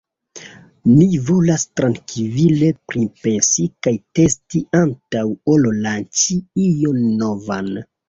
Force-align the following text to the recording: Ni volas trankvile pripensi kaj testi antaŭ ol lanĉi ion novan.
Ni 0.91 1.19
volas 1.27 1.65
trankvile 1.81 2.71
pripensi 2.93 3.67
kaj 3.89 3.95
testi 4.21 4.65
antaŭ 4.83 5.25
ol 5.57 5.73
lanĉi 5.87 6.43
ion 6.69 7.03
novan. 7.25 7.75